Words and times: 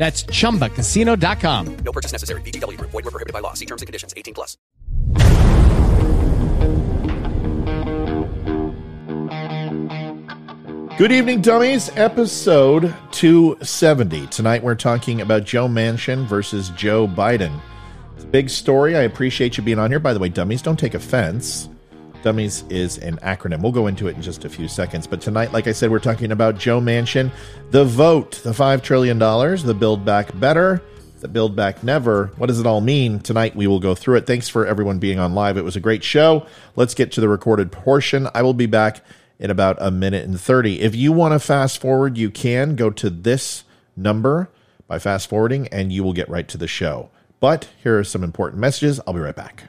That's 0.00 0.22
chumbacasino.com. 0.22 1.76
No 1.84 1.92
purchase 1.92 2.12
necessary. 2.12 2.40
VGW 2.40 2.78
Group. 2.78 2.90
Void 2.90 3.04
were 3.04 3.10
prohibited 3.10 3.34
by 3.34 3.40
law. 3.40 3.52
See 3.52 3.66
terms 3.66 3.82
and 3.82 3.86
conditions. 3.86 4.14
18 4.16 4.32
plus. 4.32 4.56
Good 10.96 11.12
evening, 11.12 11.42
dummies. 11.42 11.90
Episode 11.96 12.94
270. 13.12 14.26
Tonight 14.28 14.62
we're 14.62 14.74
talking 14.74 15.20
about 15.20 15.44
Joe 15.44 15.68
Manchin 15.68 16.24
versus 16.24 16.70
Joe 16.70 17.06
Biden. 17.06 17.60
It's 18.14 18.24
a 18.24 18.26
big 18.26 18.48
story. 18.48 18.96
I 18.96 19.02
appreciate 19.02 19.58
you 19.58 19.62
being 19.62 19.78
on 19.78 19.90
here. 19.90 20.00
By 20.00 20.14
the 20.14 20.18
way, 20.18 20.30
dummies, 20.30 20.62
don't 20.62 20.78
take 20.78 20.94
offense. 20.94 21.68
Dummies 22.22 22.64
is 22.68 22.98
an 22.98 23.16
acronym. 23.18 23.62
We'll 23.62 23.72
go 23.72 23.86
into 23.86 24.08
it 24.08 24.16
in 24.16 24.22
just 24.22 24.44
a 24.44 24.48
few 24.48 24.68
seconds. 24.68 25.06
But 25.06 25.20
tonight, 25.20 25.52
like 25.52 25.66
I 25.66 25.72
said, 25.72 25.90
we're 25.90 25.98
talking 25.98 26.32
about 26.32 26.58
Joe 26.58 26.80
Manchin, 26.80 27.30
the 27.70 27.84
vote, 27.84 28.40
the 28.42 28.50
$5 28.50 28.82
trillion, 28.82 29.18
the 29.18 29.76
Build 29.78 30.04
Back 30.04 30.38
Better, 30.38 30.82
the 31.20 31.28
Build 31.28 31.56
Back 31.56 31.82
Never. 31.82 32.26
What 32.36 32.46
does 32.46 32.60
it 32.60 32.66
all 32.66 32.80
mean? 32.80 33.20
Tonight, 33.20 33.56
we 33.56 33.66
will 33.66 33.80
go 33.80 33.94
through 33.94 34.16
it. 34.16 34.26
Thanks 34.26 34.48
for 34.48 34.66
everyone 34.66 34.98
being 34.98 35.18
on 35.18 35.34
live. 35.34 35.56
It 35.56 35.64
was 35.64 35.76
a 35.76 35.80
great 35.80 36.04
show. 36.04 36.46
Let's 36.76 36.94
get 36.94 37.12
to 37.12 37.20
the 37.20 37.28
recorded 37.28 37.72
portion. 37.72 38.28
I 38.34 38.42
will 38.42 38.54
be 38.54 38.66
back 38.66 39.04
in 39.38 39.50
about 39.50 39.76
a 39.80 39.90
minute 39.90 40.24
and 40.24 40.40
30. 40.40 40.80
If 40.80 40.94
you 40.94 41.12
want 41.12 41.32
to 41.32 41.38
fast 41.38 41.80
forward, 41.80 42.18
you 42.18 42.30
can 42.30 42.76
go 42.76 42.90
to 42.90 43.10
this 43.10 43.64
number 43.96 44.50
by 44.86 44.98
fast 44.98 45.28
forwarding 45.28 45.68
and 45.68 45.92
you 45.92 46.02
will 46.04 46.12
get 46.12 46.28
right 46.28 46.48
to 46.48 46.58
the 46.58 46.68
show. 46.68 47.10
But 47.38 47.68
here 47.82 47.98
are 47.98 48.04
some 48.04 48.22
important 48.22 48.60
messages. 48.60 49.00
I'll 49.06 49.14
be 49.14 49.20
right 49.20 49.34
back. 49.34 49.64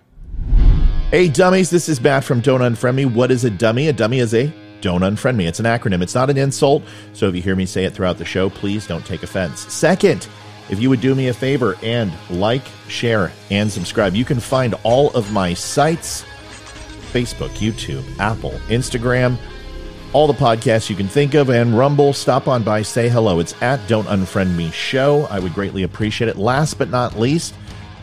Hey, 1.12 1.28
dummies, 1.28 1.70
this 1.70 1.90
is 1.90 2.00
Matt 2.00 2.24
from 2.24 2.40
Don't 2.40 2.62
Unfriend 2.62 2.96
Me. 2.96 3.04
What 3.04 3.32
is 3.32 3.44
a 3.44 3.50
dummy? 3.50 3.90
A 3.90 3.94
dummy 3.94 4.20
is 4.20 4.34
a 4.34 4.50
don't 4.80 5.02
unfriend 5.02 5.36
me. 5.36 5.46
It's 5.46 5.60
an 5.60 5.66
acronym, 5.66 6.02
it's 6.02 6.16
not 6.16 6.30
an 6.30 6.38
insult. 6.38 6.84
So 7.12 7.28
if 7.28 7.36
you 7.36 7.42
hear 7.42 7.58
me 7.58 7.66
say 7.66 7.84
it 7.84 7.94
throughout 7.94 8.18
the 8.18 8.24
show, 8.24 8.50
please 8.50 8.88
don't 8.88 9.06
take 9.06 9.22
offense. 9.22 9.60
Second, 9.74 10.30
if 10.70 10.80
you 10.80 10.90
would 10.90 11.02
do 11.02 11.14
me 11.14 11.28
a 11.28 11.34
favor 11.34 11.76
and 11.84 12.14
like, 12.30 12.62
share, 12.88 13.34
and 13.50 13.70
subscribe, 13.70 14.16
you 14.16 14.24
can 14.24 14.40
find 14.40 14.74
all 14.84 15.10
of 15.10 15.34
my 15.34 15.54
sites 15.54 16.24
Facebook, 17.12 17.50
YouTube, 17.58 18.06
Apple, 18.18 18.52
Instagram, 18.70 19.38
all 20.14 20.28
the 20.28 20.34
podcasts 20.34 20.90
you 20.90 20.96
can 20.96 21.10
think 21.10 21.34
of, 21.34 21.50
and 21.50 21.78
Rumble. 21.78 22.14
Stop 22.14 22.48
on 22.48 22.64
by, 22.64 22.84
say 22.84 23.10
hello. 23.10 23.40
It's 23.42 23.62
at 23.62 23.86
Don't 23.90 24.08
Unfriend 24.08 24.56
Me 24.56 24.72
Show. 24.72 25.28
I 25.30 25.40
would 25.40 25.54
greatly 25.54 25.84
appreciate 25.84 26.30
it. 26.30 26.38
Last 26.38 26.76
but 26.78 26.90
not 26.90 27.20
least, 27.20 27.54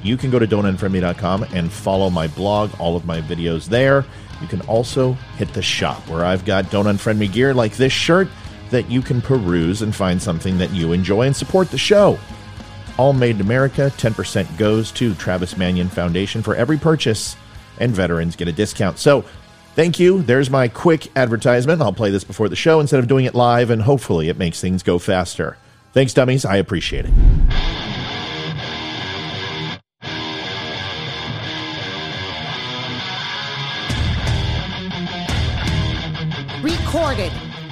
you 0.09 0.17
can 0.17 0.31
go 0.31 0.39
to 0.39 0.47
don'tunfriendme.com 0.47 1.45
and 1.53 1.71
follow 1.71 2.09
my 2.09 2.27
blog, 2.29 2.71
all 2.81 2.97
of 2.97 3.05
my 3.05 3.21
videos 3.21 3.67
there. 3.67 4.05
You 4.41 4.49
can 4.49 4.61
also 4.63 5.13
hit 5.37 5.53
the 5.53 5.63
shop 5.63 6.09
where 6.09 6.25
I've 6.25 6.45
got 6.45 6.71
Don't 6.71 6.87
Unfriend 6.87 7.19
Me 7.19 7.29
gear 7.29 7.53
like 7.53 7.77
this 7.77 7.93
shirt 7.93 8.29
that 8.71 8.91
you 8.91 9.03
can 9.03 9.21
peruse 9.21 9.83
and 9.83 9.95
find 9.95 10.21
something 10.21 10.59
that 10.59 10.71
you 10.73 10.93
enjoy 10.93 11.23
and 11.23 11.37
support 11.37 11.71
the 11.71 11.79
show. 11.79 12.19
All 12.97 13.13
made 13.13 13.37
in 13.37 13.41
America, 13.43 13.93
10% 13.97 14.59
goes 14.59 14.91
to 14.93 15.15
Travis 15.15 15.57
Manion 15.57 15.89
Foundation 15.89 16.43
for 16.43 16.57
every 16.57 16.79
purchase, 16.79 17.37
and 17.79 17.93
veterans 17.93 18.35
get 18.35 18.49
a 18.49 18.53
discount. 18.53 18.99
So, 18.99 19.25
thank 19.75 20.01
you. 20.01 20.23
There's 20.23 20.51
my 20.51 20.69
quick 20.69 21.09
advertisement. 21.17 21.81
I'll 21.81 21.93
play 21.93 22.11
this 22.11 22.25
before 22.25 22.49
the 22.49 22.57
show 22.57 22.81
instead 22.81 22.99
of 22.99 23.07
doing 23.07 23.25
it 23.25 23.35
live, 23.35 23.71
and 23.71 23.83
hopefully 23.83 24.29
it 24.29 24.37
makes 24.37 24.61
things 24.61 24.83
go 24.83 24.99
faster. 24.99 25.57
Thanks, 25.93 26.13
dummies. 26.13 26.45
I 26.45 26.57
appreciate 26.57 27.07
it. 27.07 27.78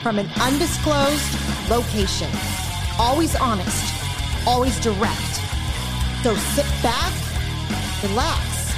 From 0.06 0.20
an 0.20 0.30
undisclosed 0.40 1.68
location. 1.68 2.30
Always 2.96 3.34
honest, 3.34 3.92
always 4.46 4.78
direct. 4.78 5.34
So 6.22 6.36
sit 6.54 6.64
back, 6.80 7.12
relax. 8.04 8.72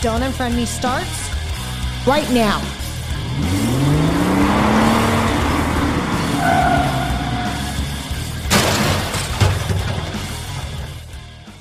Don't 0.00 0.20
Unfriend 0.20 0.54
Me 0.54 0.64
starts 0.64 1.28
right 2.06 2.30
now. 2.30 2.83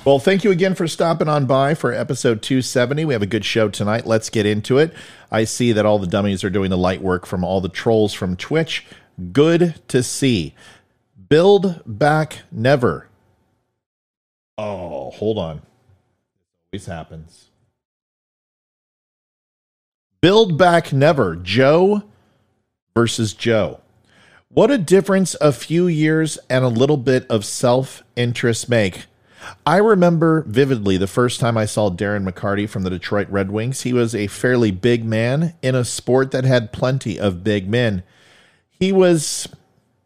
Well, 0.06 0.20
thank 0.20 0.44
you 0.44 0.52
again 0.52 0.76
for 0.76 0.86
stopping 0.86 1.30
on 1.30 1.46
by 1.46 1.76
for 1.76 1.94
episode 1.94 2.42
270. 2.42 3.06
We 3.06 3.14
have 3.14 3.22
a 3.22 3.26
good 3.26 3.46
show 3.46 3.70
tonight. 3.70 4.06
Let's 4.06 4.30
get 4.30 4.46
into 4.46 4.78
it. 4.78 4.94
I 5.32 5.46
see 5.46 5.72
that 5.72 5.86
all 5.86 5.98
the 5.98 6.08
dummies 6.08 6.44
are 6.44 6.50
doing 6.50 6.70
the 6.70 6.78
light 6.78 7.02
work 7.02 7.26
from 7.26 7.46
all 7.46 7.62
the 7.62 7.70
trolls 7.70 8.14
from 8.14 8.36
Twitch. 8.36 8.86
Good 9.32 9.76
to 9.88 10.04
see. 10.04 10.56
Build 11.30 11.82
back 11.86 12.40
never. 12.52 13.08
Oh, 14.58 15.12
hold 15.12 15.38
on. 15.38 15.62
This 16.74 16.86
happens. 16.86 17.46
Build 20.20 20.58
back 20.58 20.92
never. 20.92 21.38
Joe 21.38 22.04
versus 22.94 23.32
Joe. 23.32 23.80
What 24.50 24.70
a 24.70 24.78
difference 24.78 25.34
a 25.40 25.54
few 25.54 25.88
years 25.88 26.38
and 26.50 26.66
a 26.66 26.68
little 26.68 26.98
bit 26.98 27.26
of 27.30 27.46
self 27.46 28.04
interest 28.18 28.68
make. 28.68 29.06
I 29.66 29.78
remember 29.78 30.44
vividly 30.48 30.98
the 30.98 31.08
first 31.08 31.40
time 31.40 31.58
I 31.58 31.66
saw 31.66 31.90
Darren 31.90 32.28
McCarty 32.30 32.68
from 32.68 32.84
the 32.84 32.90
Detroit 32.90 33.30
Red 33.30 33.52
Wings. 33.52 33.82
He 33.82 33.94
was 33.94 34.14
a 34.14 34.28
fairly 34.28 34.72
big 34.72 35.06
man 35.06 35.54
in 35.62 35.76
a 35.76 35.86
sport 35.86 36.32
that 36.32 36.44
had 36.44 36.74
plenty 36.74 37.20
of 37.20 37.44
big 37.44 37.70
men. 37.70 38.04
He 38.70 38.92
was 38.92 39.48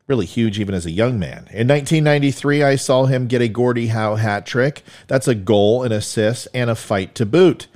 really 0.08 0.25
huge 0.25 0.59
even 0.59 0.74
as 0.74 0.86
a 0.86 0.92
young 0.92 1.20
man. 1.20 1.48
In 1.52 1.68
1993, 1.68 2.64
I 2.64 2.75
saw 2.75 3.06
him 3.06 3.28
get 3.28 3.42
a 3.42 3.48
Gordie 3.48 3.88
Howe 3.88 4.16
hat 4.16 4.46
trick. 4.46 4.84
That's 5.08 5.28
a 5.28 5.36
goal, 5.36 5.84
an 5.84 5.92
assist, 5.92 6.48
and 6.54 6.69
a 6.69 6.75
fight 6.75 7.14
to 7.16 7.25
boot. 7.25 7.68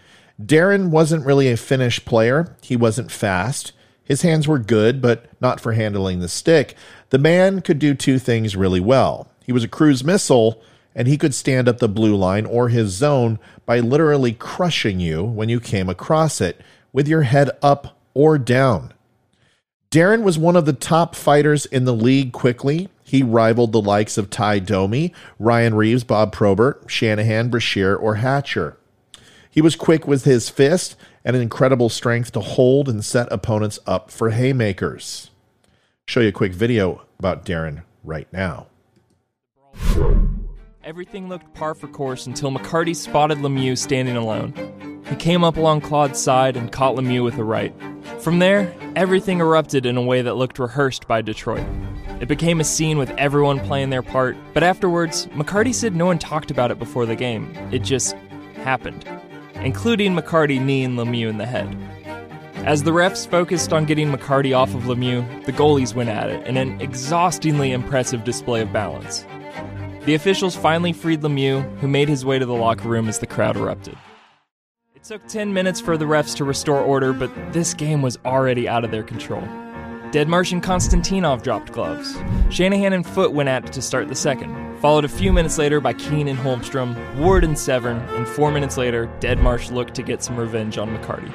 Darren 0.42 0.90
wasn't 0.90 1.26
really 1.26 1.52
a 1.52 1.58
finished 1.58 2.06
player. 2.06 2.56
He 2.62 2.76
wasn't 2.76 3.12
fast. 3.12 3.74
His 4.04 4.24
hands 4.24 4.48
were 4.48 4.60
good, 4.60 5.02
but 5.02 5.26
not 5.42 5.60
for 5.60 5.74
handling 5.74 6.20
the 6.20 6.28
stick. 6.28 6.76
The 7.10 7.20
man 7.20 7.62
could 7.62 7.80
do 7.80 7.94
two 7.94 8.18
things 8.18 8.56
really 8.56 8.80
well. 8.80 9.30
He 9.46 9.52
was 9.52 9.64
a 9.64 9.70
cruise 9.70 10.04
missile, 10.04 10.62
and 10.96 11.08
he 11.08 11.18
could 11.18 11.34
stand 11.34 11.68
up 11.68 11.80
the 11.80 11.90
blue 11.90 12.16
line 12.16 12.46
or 12.46 12.70
his 12.70 12.90
zone 12.90 13.40
by 13.66 13.80
literally 13.80 14.34
crushing 14.34 15.00
you 15.00 15.24
when 15.24 15.50
you 15.50 15.60
came 15.60 15.90
across 15.90 16.42
it 16.42 16.62
with 16.92 17.08
your 17.08 17.24
head 17.24 17.50
up 17.62 17.98
or 18.14 18.38
down. 18.38 18.94
Darren 19.90 20.24
was 20.24 20.38
one 20.38 20.56
of 20.56 20.66
the 20.66 20.74
top 20.74 21.16
fighters 21.16 21.66
in 21.66 21.86
the 21.86 21.94
league 21.94 22.32
quickly. 22.32 22.90
He 23.04 23.24
rivaled 23.24 23.74
the 23.74 23.82
likes 23.82 24.18
of 24.18 24.30
Tie 24.30 24.60
Domi, 24.60 25.14
Ryan 25.38 25.76
Reaves, 25.76 26.06
Bob 26.06 26.32
Probert, 26.32 26.84
Shanahan, 26.88 27.50
Brashear, 27.50 27.96
or 27.96 28.16
Hatcher. 28.16 28.78
He 29.50 29.62
was 29.62 29.76
quick 29.76 30.08
with 30.08 30.24
his 30.24 30.50
fist 30.50 30.96
and 31.26 31.36
an 31.36 31.42
incredible 31.42 31.90
strength 31.90 32.32
to 32.32 32.40
hold 32.40 32.88
and 32.88 33.04
set 33.04 33.32
opponents 33.32 33.80
up 33.86 34.10
for 34.10 34.30
haymakers. 34.30 35.30
Show 36.08 36.22
you 36.22 36.30
a 36.30 36.34
quick 36.34 36.54
video 36.54 37.02
about 37.20 37.46
Darren 37.46 37.84
right 38.04 38.32
now. 38.32 38.68
Everything 40.84 41.30
looked 41.30 41.54
par 41.54 41.76
for 41.76 41.88
course 41.88 42.26
until 42.26 42.50
McCarty 42.50 42.96
spotted 42.96 43.38
Lemieux 43.38 43.78
standing 43.78 44.16
alone. 44.16 45.04
He 45.08 45.16
came 45.16 45.44
up 45.44 45.56
along 45.56 45.82
Claude's 45.82 46.20
side 46.20 46.58
and 46.58 46.72
caught 46.72 46.96
Lemieux 46.96 47.24
with 47.24 47.38
a 47.38 47.44
right. 47.44 47.72
From 48.20 48.40
there, 48.40 48.74
everything 48.96 49.42
erupted 49.42 49.86
in 49.86 49.96
a 49.96 50.02
way 50.02 50.24
that 50.24 50.38
looked 50.38 50.58
rehearsed 50.58 51.08
by 51.08 51.22
Detroit. 51.22 51.66
It 52.20 52.28
became 52.28 52.60
a 52.60 52.64
scene 52.64 52.98
with 52.98 53.12
everyone 53.12 53.60
playing 53.60 53.92
their 53.92 54.02
part, 54.02 54.36
but 54.56 54.64
afterwards, 54.64 55.28
McCarty 55.28 55.74
said 55.74 55.96
no 55.96 56.08
one 56.08 56.18
talked 56.18 56.50
about 56.50 56.72
it 56.72 56.80
before 56.80 57.06
the 57.06 57.16
game. 57.16 57.54
It 57.72 57.84
just 57.84 58.16
happened. 58.56 59.06
including 59.64 60.16
McCarty 60.16 60.60
kneeing 60.60 60.96
Lemieux 60.96 61.30
in 61.30 61.38
the 61.38 61.46
head. 61.46 61.78
As 62.66 62.84
the 62.84 62.92
refs 62.92 63.28
focused 63.28 63.74
on 63.74 63.86
getting 63.86 64.12
McCarty 64.12 64.56
off 64.58 64.74
of 64.74 64.84
Lemieux, 64.84 65.46
the 65.46 65.54
goalies 65.54 65.94
went 65.94 66.10
at 66.10 66.30
it 66.30 66.46
in 66.48 66.58
an 66.58 66.80
exhaustingly 66.82 67.72
impressive 67.72 68.24
display 68.24 68.62
of 68.62 68.74
balance. 68.74 69.26
The 70.06 70.16
officials 70.16 70.56
finally 70.56 70.94
freed 70.94 71.22
Lemieux, 71.22 71.62
who 71.80 71.88
made 71.88 72.10
his 72.10 72.26
way 72.26 72.40
to 72.40 72.46
the 72.46 72.56
locker 72.56 72.90
room 72.90 73.08
as 73.08 73.20
the 73.20 73.28
crowd 73.28 73.56
erupted. 73.56 73.96
It 74.96 75.04
took 75.04 75.28
10 75.28 75.54
minutes 75.54 75.80
for 75.80 75.96
the 75.96 76.06
refs 76.06 76.36
to 76.38 76.44
restore 76.44 76.80
order, 76.80 77.14
but 77.14 77.32
this 77.54 77.76
game 77.76 78.02
was 78.02 78.18
already 78.26 78.68
out 78.68 78.84
of 78.84 78.90
their 78.90 79.04
control. 79.04 79.44
Deadmarsh 80.12 80.52
and 80.52 80.64
Konstantinov 80.64 81.44
dropped 81.44 81.72
gloves. 81.72 82.18
Shanahan 82.50 82.94
and 82.94 83.06
Foote 83.06 83.34
went 83.34 83.48
at 83.48 83.66
it 83.66 83.74
to 83.74 83.82
start 83.82 84.10
the 84.10 84.16
second, 84.16 84.78
followed 84.80 85.06
a 85.06 85.10
few 85.10 85.32
minutes 85.32 85.58
later 85.58 85.80
by 85.80 85.94
Keane 85.94 86.28
and 86.28 86.38
Holmstrom, 86.38 86.96
Ward 87.18 87.44
and 87.44 87.56
Severyn, 87.56 88.02
and 88.18 88.28
four 88.28 88.52
minutes 88.52 88.78
later, 88.78 89.08
Deadmarsh 89.20 89.72
looked 89.72 89.94
to 89.96 90.04
get 90.04 90.24
some 90.24 90.36
revenge 90.36 90.78
on 90.78 90.90
McCarty. 90.90 91.32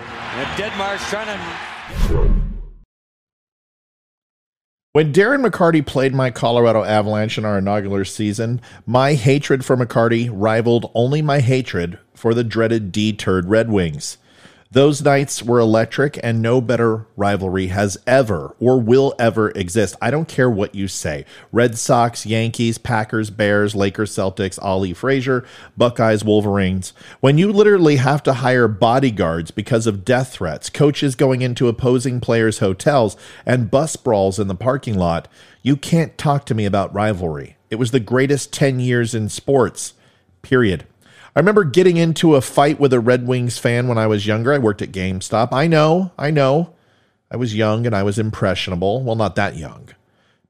Deadmarsh 0.57 1.09
trying 1.09 1.27
to. 1.27 2.46
When 4.97 5.13
Darren 5.13 5.47
McCarty 5.47 5.85
played 5.85 6.15
my 6.15 6.31
Colorado 6.31 6.83
Avalanche 6.83 7.37
in 7.37 7.45
our 7.45 7.59
inaugural 7.59 8.03
season, 8.07 8.63
my 8.87 9.13
hatred 9.13 9.63
for 9.63 9.77
McCarty 9.77 10.31
rivaled 10.33 10.91
only 10.95 11.21
my 11.21 11.41
hatred 11.41 11.99
for 12.15 12.33
the 12.33 12.43
dreaded 12.43 12.93
D 12.93 13.13
turd 13.13 13.51
Red 13.51 13.69
Wings. 13.69 14.17
Those 14.77 15.01
nights 15.01 15.43
were 15.43 15.59
electric, 15.59 16.21
and 16.23 16.43
no 16.43 16.61
better 16.61 17.07
rivalry 17.17 17.69
has 17.69 17.97
ever 18.07 18.55
or 18.61 18.79
will 18.79 19.15
ever 19.19 19.49
exist. 19.53 19.97
I 20.03 20.11
don't 20.11 20.29
care 20.29 20.51
what 20.51 20.75
you 20.75 20.87
say 20.87 21.25
Red 21.51 21.79
Sox, 21.79 22.27
Yankees, 22.27 22.77
Packers, 22.77 23.31
Bears, 23.31 23.75
Lakers, 23.75 24.15
Celtics, 24.15 24.59
Ali 24.61 24.93
Frazier, 24.93 25.47
Buckeyes, 25.79 26.25
Wolverines. 26.27 26.93
When 27.21 27.39
you 27.39 27.51
literally 27.55 27.97
have 27.97 28.23
to 28.25 28.35
hire 28.35 28.69
bodyguards 28.69 29.51
because 29.51 29.87
of 29.87 30.05
death 30.05 30.35
threats, 30.35 30.69
coaches 30.69 31.15
going 31.15 31.41
into 31.41 31.69
opposing 31.69 32.21
players' 32.21 32.59
hotels, 32.59 33.17
and 33.47 33.71
bus 33.71 33.97
brawls 33.97 34.39
in 34.39 34.47
the 34.47 34.55
parking 34.55 34.99
lot, 34.99 35.27
you 35.63 35.79
can't 35.79 36.19
talk 36.19 36.45
to 36.45 36.55
me 36.55 36.67
about 36.67 36.95
rivalry. 36.95 37.57
It 37.71 37.77
was 37.77 37.93
the 37.93 37.99
greatest 37.99 38.53
10 38.53 38.81
years 38.81 39.15
in 39.15 39.31
sports, 39.31 39.95
period. 40.43 40.85
I 41.37 41.41
remember 41.41 41.65
getting 41.65 41.99
into 41.99 42.35
a 42.35 42.41
fight 42.41 42.81
with 42.81 42.95
a 42.95 42.99
Red 42.99 43.27
Wings 43.27 43.59
fan 43.59 43.89
when 43.89 43.99
I 43.99 44.07
was 44.07 44.27
younger. 44.27 44.55
I 44.55 44.59
worked 44.59 44.81
at 44.81 44.91
GameStop. 44.91 45.53
I 45.53 45.67
know, 45.67 46.11
I 46.17 46.31
know. 46.31 46.73
I 47.31 47.37
was 47.37 47.55
young 47.55 47.85
and 47.85 47.95
I 47.95 48.03
was 48.05 48.19
impressionable. 48.19 49.03
Well, 49.03 49.17
not 49.17 49.37
that 49.37 49.55
young, 49.55 49.91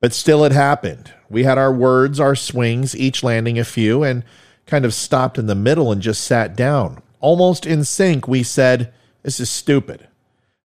but 0.00 0.12
still 0.12 0.44
it 0.44 0.52
happened. 0.52 1.12
We 1.28 1.42
had 1.42 1.58
our 1.58 1.72
words, 1.72 2.20
our 2.20 2.36
swings, 2.36 2.94
each 2.94 3.24
landing 3.24 3.58
a 3.58 3.64
few, 3.64 4.04
and 4.04 4.22
kind 4.66 4.84
of 4.84 4.94
stopped 4.94 5.38
in 5.38 5.46
the 5.46 5.56
middle 5.56 5.90
and 5.90 6.00
just 6.00 6.22
sat 6.22 6.54
down. 6.54 7.02
Almost 7.18 7.66
in 7.66 7.82
sync, 7.82 8.28
we 8.28 8.44
said, 8.44 8.92
This 9.24 9.40
is 9.40 9.50
stupid. 9.50 10.06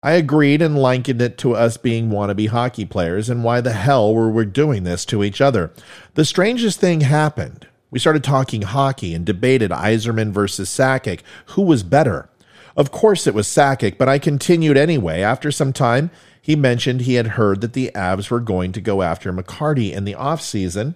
I 0.02 0.12
agreed 0.12 0.60
and 0.62 0.76
likened 0.76 1.22
it 1.22 1.38
to 1.38 1.54
us 1.54 1.76
being 1.76 2.10
wannabe 2.10 2.48
hockey 2.48 2.86
players, 2.86 3.30
and 3.30 3.44
why 3.44 3.60
the 3.60 3.72
hell 3.72 4.12
were 4.12 4.30
we 4.30 4.46
doing 4.46 4.82
this 4.82 5.04
to 5.06 5.22
each 5.22 5.40
other? 5.40 5.70
The 6.14 6.24
strangest 6.24 6.80
thing 6.80 7.02
happened. 7.02 7.68
We 7.90 7.98
started 7.98 8.22
talking 8.22 8.62
hockey 8.62 9.14
and 9.14 9.24
debated 9.24 9.70
Yzerman 9.70 10.30
versus 10.30 10.68
Sakic. 10.68 11.20
Who 11.46 11.62
was 11.62 11.82
better? 11.82 12.28
Of 12.76 12.90
course 12.90 13.26
it 13.26 13.34
was 13.34 13.48
Sakic, 13.48 13.96
but 13.98 14.08
I 14.08 14.18
continued 14.18 14.76
anyway. 14.76 15.22
After 15.22 15.50
some 15.50 15.72
time, 15.72 16.10
he 16.40 16.54
mentioned 16.54 17.02
he 17.02 17.14
had 17.14 17.28
heard 17.28 17.60
that 17.60 17.72
the 17.72 17.90
Avs 17.94 18.30
were 18.30 18.40
going 18.40 18.72
to 18.72 18.80
go 18.80 19.02
after 19.02 19.32
McCarty 19.32 19.92
in 19.92 20.04
the 20.04 20.14
offseason, 20.14 20.94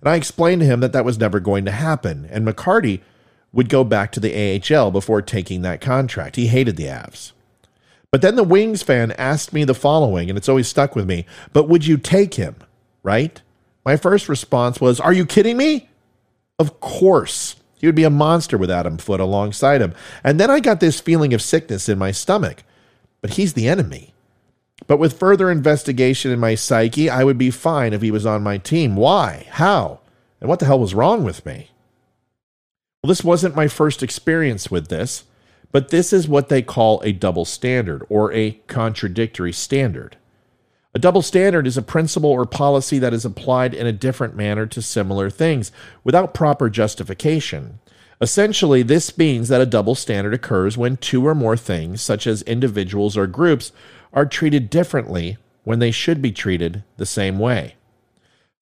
and 0.00 0.08
I 0.08 0.16
explained 0.16 0.60
to 0.60 0.66
him 0.66 0.80
that 0.80 0.92
that 0.92 1.04
was 1.04 1.18
never 1.18 1.40
going 1.40 1.64
to 1.64 1.70
happen, 1.70 2.28
and 2.30 2.46
McCarty 2.46 3.00
would 3.52 3.68
go 3.68 3.84
back 3.84 4.12
to 4.12 4.20
the 4.20 4.60
AHL 4.60 4.90
before 4.90 5.22
taking 5.22 5.62
that 5.62 5.80
contract. 5.80 6.36
He 6.36 6.48
hated 6.48 6.76
the 6.76 6.84
Avs. 6.84 7.32
But 8.10 8.20
then 8.20 8.36
the 8.36 8.44
Wings 8.44 8.82
fan 8.82 9.12
asked 9.12 9.52
me 9.52 9.64
the 9.64 9.74
following, 9.74 10.28
and 10.28 10.36
it's 10.36 10.48
always 10.48 10.68
stuck 10.68 10.94
with 10.94 11.06
me, 11.06 11.24
but 11.52 11.68
would 11.68 11.86
you 11.86 11.96
take 11.96 12.34
him? 12.34 12.56
Right? 13.02 13.40
My 13.84 13.96
first 13.96 14.28
response 14.28 14.80
was, 14.80 15.00
Are 15.00 15.12
you 15.12 15.24
kidding 15.24 15.56
me? 15.56 15.88
Of 16.62 16.78
course. 16.78 17.56
He 17.80 17.88
would 17.88 17.96
be 17.96 18.04
a 18.04 18.10
monster 18.10 18.56
with 18.56 18.70
Adam 18.70 18.96
Foote 18.96 19.18
alongside 19.18 19.80
him. 19.80 19.94
And 20.22 20.38
then 20.38 20.48
I 20.48 20.60
got 20.60 20.78
this 20.78 21.00
feeling 21.00 21.34
of 21.34 21.42
sickness 21.42 21.88
in 21.88 21.98
my 21.98 22.12
stomach. 22.12 22.62
But 23.20 23.30
he's 23.30 23.54
the 23.54 23.66
enemy. 23.66 24.14
But 24.86 24.98
with 24.98 25.18
further 25.18 25.50
investigation 25.50 26.30
in 26.30 26.38
my 26.38 26.54
psyche, 26.54 27.10
I 27.10 27.24
would 27.24 27.36
be 27.36 27.50
fine 27.50 27.92
if 27.92 28.00
he 28.00 28.12
was 28.12 28.24
on 28.24 28.44
my 28.44 28.58
team. 28.58 28.94
Why? 28.94 29.48
How? 29.50 29.98
And 30.40 30.48
what 30.48 30.60
the 30.60 30.66
hell 30.66 30.78
was 30.78 30.94
wrong 30.94 31.24
with 31.24 31.44
me? 31.44 31.70
Well, 33.02 33.08
this 33.08 33.24
wasn't 33.24 33.56
my 33.56 33.66
first 33.66 34.04
experience 34.04 34.70
with 34.70 34.86
this, 34.86 35.24
but 35.72 35.88
this 35.88 36.12
is 36.12 36.28
what 36.28 36.48
they 36.48 36.62
call 36.62 37.00
a 37.00 37.10
double 37.10 37.44
standard 37.44 38.06
or 38.08 38.32
a 38.32 38.52
contradictory 38.68 39.52
standard. 39.52 40.16
A 40.94 40.98
double 40.98 41.22
standard 41.22 41.66
is 41.66 41.78
a 41.78 41.82
principle 41.82 42.30
or 42.30 42.44
policy 42.44 42.98
that 42.98 43.14
is 43.14 43.24
applied 43.24 43.72
in 43.72 43.86
a 43.86 43.92
different 43.92 44.36
manner 44.36 44.66
to 44.66 44.82
similar 44.82 45.30
things 45.30 45.72
without 46.04 46.34
proper 46.34 46.68
justification. 46.68 47.78
Essentially, 48.20 48.82
this 48.82 49.16
means 49.16 49.48
that 49.48 49.62
a 49.62 49.66
double 49.66 49.94
standard 49.94 50.34
occurs 50.34 50.76
when 50.76 50.98
two 50.98 51.26
or 51.26 51.34
more 51.34 51.56
things, 51.56 52.02
such 52.02 52.26
as 52.26 52.42
individuals 52.42 53.16
or 53.16 53.26
groups, 53.26 53.72
are 54.12 54.26
treated 54.26 54.68
differently 54.68 55.38
when 55.64 55.78
they 55.78 55.90
should 55.90 56.20
be 56.20 56.30
treated 56.30 56.84
the 56.98 57.06
same 57.06 57.38
way. 57.38 57.74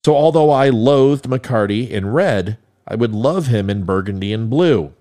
So, 0.05 0.15
although 0.15 0.49
I 0.49 0.69
loathed 0.69 1.25
McCarty 1.25 1.89
in 1.89 2.07
red, 2.07 2.57
I 2.87 2.95
would 2.95 3.13
love 3.13 3.47
him 3.47 3.69
in 3.69 3.83
burgundy 3.83 4.31
and 4.31 4.49
blue. 4.49 4.93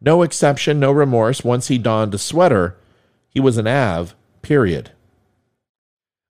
No 0.00 0.22
exception, 0.22 0.80
no 0.80 0.90
remorse. 0.90 1.44
Once 1.44 1.68
he 1.68 1.78
donned 1.78 2.12
a 2.12 2.18
sweater, 2.18 2.76
he 3.30 3.40
was 3.40 3.56
an 3.56 3.68
Av, 3.68 4.16
period. 4.42 4.90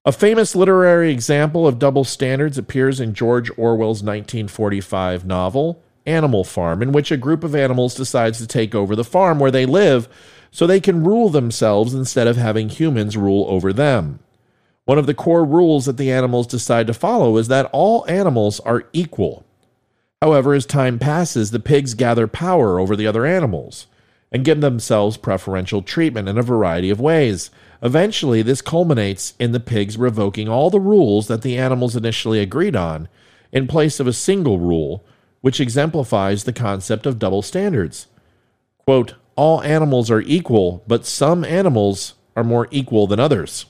A 0.04 0.10
famous 0.10 0.56
literary 0.56 1.12
example 1.12 1.64
of 1.64 1.78
double 1.78 2.02
standards 2.02 2.58
appears 2.58 2.98
in 2.98 3.14
George 3.14 3.50
Orwell's 3.56 4.02
1945 4.02 5.24
novel, 5.24 5.80
Animal 6.06 6.42
Farm, 6.42 6.82
in 6.82 6.90
which 6.90 7.12
a 7.12 7.16
group 7.16 7.44
of 7.44 7.54
animals 7.54 7.94
decides 7.94 8.38
to 8.38 8.48
take 8.48 8.74
over 8.74 8.96
the 8.96 9.04
farm 9.04 9.38
where 9.38 9.52
they 9.52 9.64
live 9.64 10.08
so 10.50 10.66
they 10.66 10.80
can 10.80 11.04
rule 11.04 11.28
themselves 11.28 11.94
instead 11.94 12.26
of 12.26 12.36
having 12.36 12.68
humans 12.68 13.16
rule 13.16 13.46
over 13.48 13.72
them. 13.72 14.18
One 14.86 14.98
of 14.98 15.06
the 15.06 15.14
core 15.14 15.44
rules 15.44 15.86
that 15.86 15.98
the 15.98 16.10
animals 16.10 16.48
decide 16.48 16.88
to 16.88 16.94
follow 16.94 17.36
is 17.36 17.46
that 17.46 17.70
all 17.72 18.04
animals 18.08 18.58
are 18.60 18.88
equal. 18.92 19.46
However, 20.20 20.52
as 20.52 20.66
time 20.66 20.98
passes, 20.98 21.52
the 21.52 21.60
pigs 21.60 21.94
gather 21.94 22.26
power 22.26 22.80
over 22.80 22.96
the 22.96 23.06
other 23.06 23.24
animals 23.24 23.86
and 24.32 24.44
give 24.44 24.60
themselves 24.60 25.16
preferential 25.16 25.80
treatment 25.80 26.28
in 26.28 26.38
a 26.38 26.42
variety 26.42 26.90
of 26.90 27.00
ways. 27.00 27.50
Eventually, 27.82 28.42
this 28.42 28.62
culminates 28.62 29.34
in 29.40 29.50
the 29.52 29.60
pigs 29.60 29.98
revoking 29.98 30.48
all 30.48 30.70
the 30.70 30.80
rules 30.80 31.26
that 31.26 31.42
the 31.42 31.58
animals 31.58 31.96
initially 31.96 32.38
agreed 32.38 32.76
on 32.76 33.08
in 33.50 33.66
place 33.66 33.98
of 33.98 34.06
a 34.06 34.12
single 34.12 34.58
rule, 34.58 35.04
which 35.40 35.60
exemplifies 35.60 36.44
the 36.44 36.52
concept 36.52 37.06
of 37.06 37.18
double 37.18 37.42
standards. 37.42 38.06
Quote, 38.78 39.14
all 39.34 39.62
animals 39.62 40.10
are 40.10 40.20
equal, 40.20 40.84
but 40.86 41.06
some 41.06 41.44
animals 41.44 42.14
are 42.36 42.44
more 42.44 42.68
equal 42.70 43.06
than 43.06 43.18
others. 43.18 43.66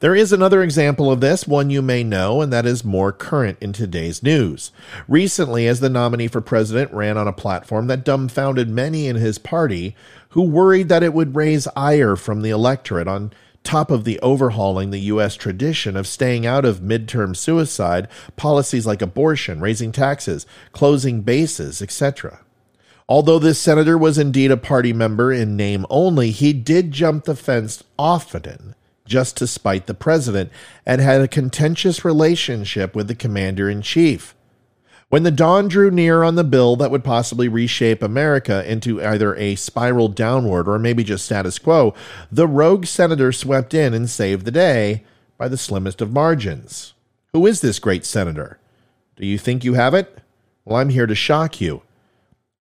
There 0.00 0.14
is 0.16 0.32
another 0.32 0.62
example 0.62 1.12
of 1.12 1.20
this, 1.20 1.46
one 1.46 1.70
you 1.70 1.80
may 1.80 2.02
know, 2.02 2.40
and 2.40 2.52
that 2.52 2.66
is 2.66 2.84
more 2.84 3.12
current 3.12 3.58
in 3.60 3.72
today's 3.72 4.20
news. 4.20 4.72
Recently, 5.06 5.68
as 5.68 5.78
the 5.78 5.88
nominee 5.88 6.26
for 6.26 6.40
president 6.40 6.92
ran 6.92 7.16
on 7.16 7.28
a 7.28 7.32
platform 7.32 7.86
that 7.86 8.04
dumbfounded 8.04 8.68
many 8.68 9.06
in 9.06 9.14
his 9.14 9.38
party 9.38 9.94
who 10.30 10.42
worried 10.42 10.88
that 10.88 11.04
it 11.04 11.14
would 11.14 11.36
raise 11.36 11.68
ire 11.76 12.16
from 12.16 12.42
the 12.42 12.50
electorate 12.50 13.06
on 13.06 13.32
top 13.62 13.92
of 13.92 14.02
the 14.02 14.18
overhauling 14.18 14.90
the 14.90 14.98
U.S. 14.98 15.36
tradition 15.36 15.96
of 15.96 16.08
staying 16.08 16.44
out 16.44 16.64
of 16.64 16.80
midterm 16.80 17.36
suicide, 17.36 18.08
policies 18.34 18.84
like 18.84 19.02
abortion, 19.02 19.60
raising 19.60 19.92
taxes, 19.92 20.46
closing 20.72 21.20
bases, 21.20 21.80
etc. 21.80 22.40
Although 23.08 23.38
this 23.38 23.60
senator 23.60 23.96
was 23.96 24.18
indeed 24.18 24.50
a 24.50 24.56
party 24.56 24.92
member 24.92 25.32
in 25.32 25.56
name 25.56 25.86
only, 25.88 26.32
he 26.32 26.52
did 26.52 26.90
jump 26.90 27.24
the 27.24 27.36
fence 27.36 27.84
often 27.96 28.74
just 29.04 29.36
to 29.36 29.46
spite 29.46 29.86
the 29.86 29.94
president 29.94 30.50
and 30.86 31.00
had 31.00 31.20
a 31.20 31.28
contentious 31.28 32.04
relationship 32.04 32.94
with 32.94 33.08
the 33.08 33.14
commander 33.14 33.68
in 33.68 33.82
chief. 33.82 34.34
When 35.08 35.24
the 35.24 35.30
dawn 35.30 35.68
drew 35.68 35.90
near 35.90 36.22
on 36.22 36.36
the 36.36 36.44
bill 36.44 36.74
that 36.76 36.90
would 36.90 37.04
possibly 37.04 37.46
reshape 37.46 38.02
America 38.02 38.66
into 38.70 39.04
either 39.04 39.34
a 39.34 39.56
spiral 39.56 40.08
downward 40.08 40.66
or 40.66 40.78
maybe 40.78 41.04
just 41.04 41.26
status 41.26 41.58
quo, 41.58 41.92
the 42.30 42.48
rogue 42.48 42.86
senator 42.86 43.30
swept 43.30 43.74
in 43.74 43.92
and 43.92 44.08
saved 44.08 44.46
the 44.46 44.50
day 44.50 45.04
by 45.36 45.48
the 45.48 45.58
slimmest 45.58 46.00
of 46.00 46.12
margins. 46.12 46.94
Who 47.34 47.46
is 47.46 47.60
this 47.60 47.78
great 47.78 48.06
senator? 48.06 48.58
Do 49.16 49.26
you 49.26 49.36
think 49.36 49.64
you 49.64 49.74
have 49.74 49.92
it? 49.92 50.18
Well, 50.64 50.78
I'm 50.78 50.88
here 50.88 51.06
to 51.06 51.14
shock 51.14 51.60
you. 51.60 51.82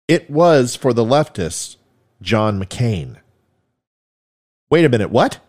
It 0.09 0.29
was, 0.29 0.75
for 0.75 0.91
the 0.91 1.05
leftists, 1.05 1.77
John 2.21 2.61
McCain. 2.61 3.15
Wait 4.69 4.83
a 4.83 4.89
minute, 4.89 5.09
what? 5.09 5.39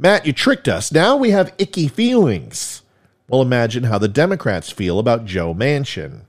Matt, 0.00 0.24
you 0.24 0.32
tricked 0.32 0.66
us. 0.66 0.90
Now 0.90 1.16
we 1.16 1.30
have 1.30 1.54
icky 1.58 1.86
feelings. 1.86 2.82
Well, 3.28 3.42
imagine 3.42 3.84
how 3.84 3.98
the 3.98 4.08
Democrats 4.08 4.70
feel 4.70 4.98
about 4.98 5.26
Joe 5.26 5.54
Manchin 5.54 6.22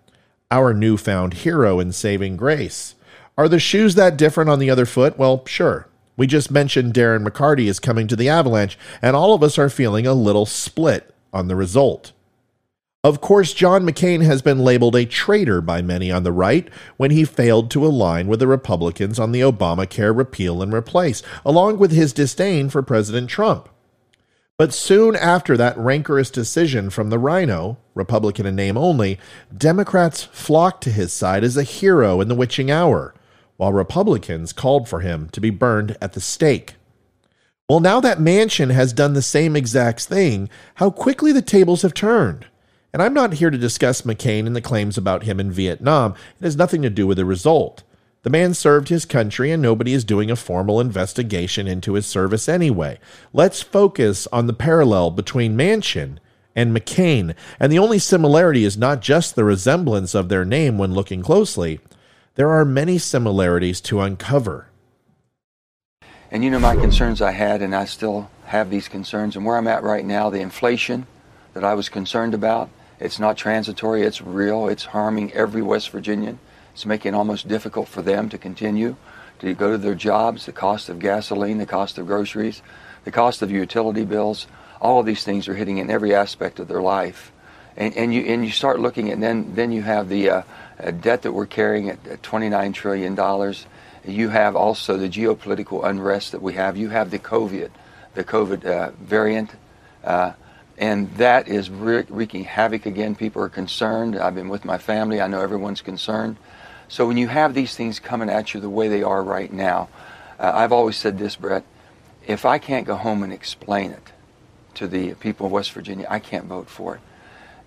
our 0.52 0.74
newfound 0.74 1.34
hero 1.36 1.80
in 1.80 1.94
saving 1.94 2.36
grace. 2.36 2.94
Are 3.38 3.48
the 3.48 3.60
shoes 3.60 3.96
that 3.96 4.18
different 4.18 4.50
on 4.50 4.60
the 4.60 4.70
other 4.70 4.86
foot? 4.86 5.18
Well, 5.18 5.46
sure. 5.48 5.88
We 6.18 6.28
just 6.28 6.52
mentioned 6.52 6.94
Darren 6.94 7.26
McCarty 7.26 7.68
is 7.68 7.80
coming 7.80 8.08
to 8.08 8.18
the 8.18 8.28
Avalanche, 8.28 8.78
and 9.02 9.16
all 9.16 9.34
of 9.34 9.42
us 9.42 9.58
are 9.58 9.70
feeling 9.70 10.06
a 10.06 10.14
little 10.14 10.46
split 10.46 11.16
on 11.34 11.48
the 11.48 11.56
result. 11.56 12.12
Of 13.04 13.20
course, 13.20 13.54
John 13.54 13.84
McCain 13.84 14.22
has 14.22 14.44
been 14.44 14.60
labeled 14.60 14.96
a 14.96 15.08
traitor 15.08 15.60
by 15.60 15.82
many 15.82 16.12
on 16.12 16.22
the 16.22 16.32
right 16.32 16.70
when 16.98 17.10
he 17.10 17.26
failed 17.26 17.72
to 17.72 17.84
align 17.84 18.28
with 18.28 18.40
the 18.40 18.48
Republicans 18.48 19.18
on 19.18 19.32
the 19.32 19.42
Obamacare 19.42 20.16
repeal 20.16 20.62
and 20.62 20.72
replace, 20.72 21.24
along 21.44 21.80
with 21.80 21.92
his 21.92 22.14
disdain 22.14 22.70
for 22.70 22.84
President 22.84 23.28
Trump. 23.28 23.70
But 24.56 24.72
soon 24.72 25.16
after 25.16 25.58
that 25.58 25.76
rancorous 25.80 26.30
decision 26.30 26.92
from 26.92 27.10
the 27.10 27.18
Rhino, 27.18 27.80
Republican 27.96 28.46
in 28.46 28.56
name 28.56 28.78
only, 28.78 29.18
Democrats 29.56 30.26
flocked 30.26 30.84
to 30.84 30.92
his 30.92 31.12
side 31.12 31.44
as 31.44 31.58
a 31.58 31.64
hero 31.64 32.22
in 32.22 32.28
the 32.28 32.36
witching 32.36 32.70
hour, 32.70 33.16
while 33.58 33.74
Republicans 33.74 34.54
called 34.54 34.88
for 34.88 35.00
him 35.00 35.28
to 35.30 35.42
be 35.42 35.50
burned 35.50 35.98
at 36.00 36.14
the 36.14 36.22
stake. 36.22 36.76
Well, 37.68 37.80
now 37.80 38.00
that 38.02 38.20
Manchin 38.20 38.70
has 38.70 38.94
done 38.94 39.14
the 39.14 39.24
same 39.24 39.56
exact 39.56 40.02
thing, 40.02 40.50
how 40.76 40.92
quickly 40.92 41.32
the 41.32 41.42
tables 41.42 41.82
have 41.82 41.96
turned. 41.96 42.46
And 42.94 43.02
I'm 43.02 43.14
not 43.14 43.34
here 43.34 43.50
to 43.50 43.58
discuss 43.58 44.02
McCain 44.02 44.46
and 44.46 44.56
the 44.56 44.62
claims 44.62 44.98
about 44.98 45.24
him 45.24 45.40
in 45.40 45.52
Vietnam. 45.52 46.14
It 46.40 46.44
has 46.44 46.58
nothing 46.58 46.82
to 46.82 46.90
do 46.90 47.08
with 47.08 47.18
the 47.18 47.26
result. 47.26 47.84
The 48.24 48.30
man 48.30 48.54
served 48.54 48.90
his 48.90 49.06
country, 49.06 49.50
and 49.52 49.62
nobody 49.62 49.94
is 49.94 50.04
doing 50.04 50.30
a 50.30 50.36
formal 50.36 50.80
investigation 50.80 51.68
into 51.68 51.94
his 51.94 52.06
service 52.06 52.48
anyway. 52.48 53.00
Let's 53.34 53.64
focus 53.64 54.28
on 54.32 54.46
the 54.46 54.54
parallel 54.54 55.12
between 55.12 55.58
Manchin 55.58 56.18
and 56.56 56.76
McCain. 56.76 57.34
And 57.60 57.72
the 57.72 57.80
only 57.80 57.98
similarity 57.98 58.64
is 58.64 58.78
not 58.78 59.02
just 59.02 59.36
the 59.36 59.44
resemblance 59.44 60.14
of 60.14 60.30
their 60.30 60.46
name 60.46 60.78
when 60.78 60.94
looking 60.94 61.24
closely, 61.24 61.80
there 62.36 62.52
are 62.52 62.66
many 62.66 62.98
similarities 62.98 63.82
to 63.82 64.02
uncover. 64.02 64.68
And 66.30 66.44
you 66.44 66.52
know 66.52 66.60
my 66.60 66.76
concerns 66.76 67.22
I 67.22 67.32
had, 67.32 67.62
and 67.62 67.76
I 67.76 67.86
still 67.86 68.30
have 68.46 68.70
these 68.70 68.88
concerns. 68.88 69.36
And 69.36 69.46
where 69.46 69.58
I'm 69.58 69.68
at 69.68 69.84
right 69.84 70.06
now, 70.06 70.30
the 70.30 70.42
inflation 70.42 71.08
that 71.54 71.64
I 71.64 71.74
was 71.74 71.90
concerned 71.90 72.34
about, 72.34 72.70
it's 73.02 73.20
not 73.20 73.36
transitory, 73.36 74.04
it's 74.04 74.22
real. 74.22 74.68
It's 74.68 74.86
harming 74.86 75.34
every 75.34 75.64
West 75.64 75.90
Virginian. 75.90 76.40
It's 76.74 76.86
making 76.86 77.14
it 77.14 77.18
almost 77.18 77.48
difficult 77.48 77.88
for 77.88 78.02
them 78.04 78.30
to 78.30 78.38
continue 78.38 78.96
to 79.40 79.56
go 79.56 79.72
to 79.72 79.78
their 79.78 79.96
jobs, 79.96 80.46
the 80.46 80.52
cost 80.52 80.88
of 80.88 81.00
gasoline, 81.00 81.58
the 81.58 81.66
cost 81.66 81.98
of 81.98 82.06
groceries, 82.06 82.62
the 83.04 83.12
cost 83.12 83.42
of 83.42 83.50
utility 83.50 84.06
bills. 84.06 84.46
All 84.80 85.00
of 85.00 85.08
these 85.08 85.24
things 85.24 85.48
are 85.48 85.56
hitting 85.56 85.80
in 85.80 85.90
every 85.90 86.14
aspect 86.14 86.60
of 86.60 86.68
their 86.68 86.82
life. 86.82 87.32
And, 87.76 87.96
and 87.98 88.14
you 88.14 88.22
and 88.22 88.46
you 88.46 88.52
start 88.52 88.80
looking 88.80 89.10
and 89.10 89.24
then 89.24 89.56
then 89.56 89.72
you 89.72 89.82
have 89.82 90.10
the 90.10 90.30
uh, 90.30 90.42
debt 91.00 91.24
that 91.24 91.32
we're 91.32 91.46
carrying 91.48 91.90
at, 91.90 92.06
at 92.06 92.22
29 92.22 92.74
trillion 92.74 93.16
dollars. 93.16 93.66
You 94.06 94.30
have 94.30 94.56
also 94.56 94.98
the 94.98 95.10
geopolitical 95.10 95.86
unrest 95.86 96.34
that 96.34 96.42
we 96.42 96.54
have. 96.54 96.78
You 96.78 96.90
have 96.90 97.10
the 97.10 97.20
COVID, 97.20 97.72
the 98.14 98.24
COVID 98.24 98.66
uh, 98.66 98.92
variant. 99.00 99.52
Uh, 100.04 100.34
and 100.82 101.14
that 101.18 101.48
is 101.48 101.70
wreaking 101.70 102.44
havoc 102.44 102.88
again. 102.88 103.14
People 103.14 103.44
are 103.44 103.50
concerned. 103.50 104.18
I've 104.18 104.34
been 104.34 104.50
with 104.50 104.66
my 104.66 104.80
family. 104.80 105.22
I 105.22 105.28
know 105.28 105.40
everyone's 105.40 105.82
concerned. 105.82 106.38
So 106.88 107.08
when 107.08 107.18
you 107.18 107.28
have 107.28 107.54
these 107.54 107.76
things 107.76 108.00
coming 108.00 108.32
at 108.32 108.56
you 108.56 108.60
the 108.60 108.70
way 108.70 108.88
they 108.88 109.04
are 109.04 109.24
right 109.24 109.54
now, 109.54 109.90
uh, 110.40 110.52
I've 110.56 110.72
always 110.72 110.98
said 110.98 111.20
this, 111.20 111.36
Brett. 111.36 111.64
If 112.26 112.46
I 112.46 112.58
can't 112.58 112.88
go 112.88 112.96
home 112.96 113.22
and 113.22 113.32
explain 113.32 113.92
it 113.92 114.12
to 114.74 114.88
the 114.88 115.14
people 115.14 115.46
of 115.46 115.52
West 115.52 115.72
Virginia, 115.72 116.08
I 116.10 116.18
can't 116.18 116.46
vote 116.46 116.68
for 116.68 116.96
it. 116.96 117.02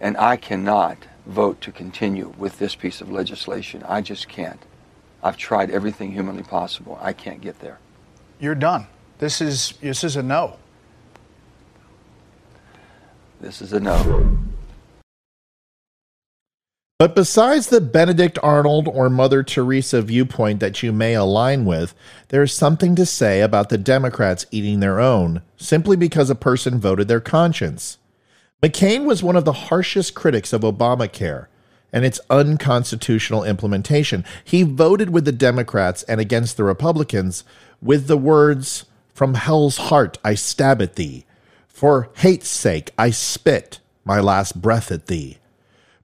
And 0.00 0.16
I 0.16 0.36
cannot 0.36 0.98
vote 1.24 1.60
to 1.60 1.70
continue 1.70 2.34
with 2.36 2.58
this 2.58 2.74
piece 2.74 3.00
of 3.00 3.12
legislation. 3.12 3.84
I 3.88 4.00
just 4.00 4.28
can't. 4.28 4.60
I've 5.22 5.36
tried 5.36 5.70
everything 5.70 6.10
humanly 6.10 6.42
possible. 6.42 6.98
I 7.00 7.12
can't 7.12 7.40
get 7.40 7.60
there. 7.60 7.78
You're 8.40 8.56
done. 8.56 8.88
This 9.18 9.40
is 9.40 9.74
this 9.80 10.02
is 10.02 10.16
a 10.16 10.22
no. 10.22 10.56
This 13.44 13.60
is 13.60 13.74
a 13.74 13.80
no. 13.80 14.38
But 16.98 17.14
besides 17.14 17.66
the 17.66 17.82
Benedict 17.82 18.38
Arnold 18.42 18.88
or 18.88 19.10
Mother 19.10 19.42
Teresa 19.42 20.00
viewpoint 20.00 20.60
that 20.60 20.82
you 20.82 20.92
may 20.92 21.12
align 21.12 21.66
with, 21.66 21.94
there's 22.28 22.54
something 22.54 22.96
to 22.96 23.04
say 23.04 23.42
about 23.42 23.68
the 23.68 23.76
Democrats 23.76 24.46
eating 24.50 24.80
their 24.80 24.98
own 24.98 25.42
simply 25.58 25.94
because 25.94 26.30
a 26.30 26.34
person 26.34 26.80
voted 26.80 27.06
their 27.06 27.20
conscience. 27.20 27.98
McCain 28.62 29.04
was 29.04 29.22
one 29.22 29.36
of 29.36 29.44
the 29.44 29.52
harshest 29.52 30.14
critics 30.14 30.54
of 30.54 30.62
Obamacare 30.62 31.48
and 31.92 32.06
its 32.06 32.20
unconstitutional 32.30 33.44
implementation. 33.44 34.24
He 34.42 34.62
voted 34.62 35.10
with 35.10 35.26
the 35.26 35.32
Democrats 35.32 36.02
and 36.04 36.18
against 36.18 36.56
the 36.56 36.64
Republicans 36.64 37.44
with 37.82 38.06
the 38.06 38.16
words, 38.16 38.86
From 39.12 39.34
hell's 39.34 39.76
heart 39.76 40.16
I 40.24 40.34
stab 40.34 40.80
at 40.80 40.96
thee, 40.96 41.26
for 41.74 42.08
hate's 42.18 42.48
sake, 42.48 42.92
I 42.96 43.10
spit 43.10 43.80
my 44.04 44.20
last 44.20 44.62
breath 44.62 44.92
at 44.92 45.06
thee. 45.06 45.38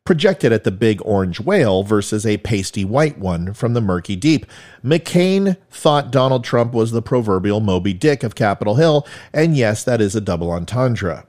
Projected 0.05 0.53
at 0.53 0.65
the 0.65 0.73
big 0.73 1.01
orange 1.05 1.39
whale 1.39 1.85
versus 1.85 2.27
a 2.27 2.39
pasty 2.39 2.85
white 2.85 3.19
one 3.19 3.55
from 3.55 3.75
the 3.75 3.81
murky 3.81 4.17
deep. 4.17 4.47
McCain 4.85 5.57
thought 5.71 6.11
Donald 6.11 6.43
Trump 6.43 6.73
was 6.73 6.91
the 6.91 7.01
proverbial 7.01 7.61
Moby 7.61 7.93
Dick 7.93 8.25
of 8.25 8.35
Capitol 8.35 8.75
Hill, 8.75 9.07
and 9.33 9.57
yes, 9.57 9.85
that 9.85 10.01
is 10.01 10.17
a 10.17 10.21
double 10.21 10.51
entendre. 10.51 11.25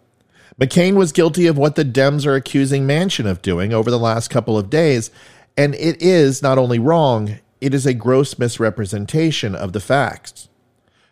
McCain 0.59 0.95
was 0.95 1.11
guilty 1.11 1.45
of 1.45 1.59
what 1.59 1.75
the 1.75 1.85
Dems 1.85 2.25
are 2.25 2.35
accusing 2.35 2.87
Manchin 2.87 3.27
of 3.29 3.43
doing 3.43 3.71
over 3.73 3.91
the 3.91 3.99
last 3.99 4.29
couple 4.29 4.57
of 4.57 4.71
days, 4.71 5.11
and 5.55 5.75
it 5.75 6.01
is 6.01 6.41
not 6.41 6.57
only 6.57 6.79
wrong, 6.79 7.37
it 7.59 7.75
is 7.75 7.85
a 7.85 7.93
gross 7.93 8.39
misrepresentation 8.39 9.53
of 9.53 9.73
the 9.73 9.79
facts. 9.79 10.49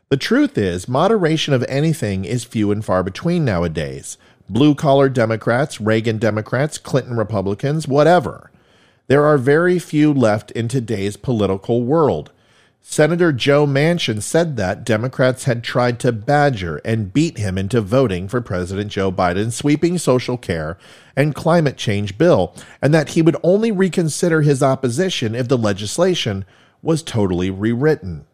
The 0.10 0.18
truth 0.18 0.58
is, 0.58 0.88
moderation 0.88 1.54
of 1.54 1.63
anything 1.70 2.25
is 2.25 2.44
few 2.44 2.72
and 2.72 2.84
far 2.84 3.04
between 3.04 3.46
nowadays. 3.46 4.18
Blue 4.50 4.74
collar 4.74 5.08
Democrats, 5.08 5.80
Reagan 5.80 6.18
Democrats, 6.18 6.80
Clinton 6.80 7.16
Republicans, 7.16 7.88
whatever. 7.88 8.50
There 9.06 9.24
are 9.24 9.38
very 9.38 9.78
few 9.78 10.12
left 10.12 10.50
in 10.51 10.68
today's 10.68 11.16
political 11.16 11.84
world. 11.84 12.32
Senator 12.82 13.32
Joe 13.32 13.68
Manchin 13.68 14.24
said 14.24 14.58
that 14.58 14.84
Democrats 14.84 15.44
had 15.44 15.63
tried 15.63 16.00
to 16.00 16.12
badger 16.12 16.78
and 16.84 17.13
beat 17.13 17.38
him 17.38 17.56
into 17.56 17.80
voting 17.80 18.28
for 18.28 18.42
President 18.42 18.92
Joe 18.92 19.12
Biden's 19.12 19.56
sweeping 19.56 20.00
social 20.00 20.38
care 20.38 20.80
and 21.16 21.36
climate 21.36 21.78
change 21.78 22.18
bill, 22.18 22.56
and 22.82 22.96
that 22.96 23.10
he 23.10 23.22
would 23.22 23.38
only 23.44 23.72
reconsider 23.72 24.42
his 24.42 24.63
opposition 24.63 25.36
if 25.36 25.48
the 25.48 25.58
legislation 25.58 26.46
was 26.82 27.04
totally 27.04 27.51
rewritten. 27.51 28.25